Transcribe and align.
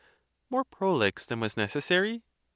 More 0.49 0.63
prolix 0.63 1.27
than 1.27 1.39
was 1.39 1.55
necessary? 1.55 2.23